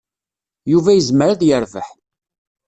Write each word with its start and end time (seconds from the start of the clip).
Yuba 0.71 0.91
yezmer 0.93 1.27
ad 1.29 1.41
yerbeḥ. 1.45 1.87